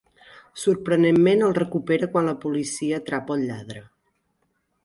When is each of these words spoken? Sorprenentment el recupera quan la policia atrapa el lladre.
Sorprenentment 0.61 1.43
el 1.49 1.53
recupera 1.59 2.09
quan 2.15 2.31
la 2.31 2.35
policia 2.47 3.01
atrapa 3.03 3.39
el 3.41 3.47
lladre. 3.51 3.89